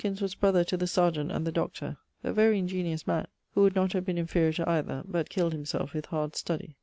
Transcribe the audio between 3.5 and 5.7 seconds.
who would not have been inferior to either but killed